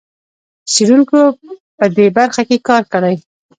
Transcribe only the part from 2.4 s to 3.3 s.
کې کار کړی.